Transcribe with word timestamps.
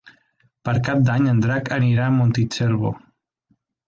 Per 0.69 0.73
Cap 0.87 1.03
d'Any 1.09 1.27
en 1.31 1.43
Drac 1.43 1.69
anirà 1.75 2.07
a 2.07 2.13
Montitxelvo. 2.15 2.91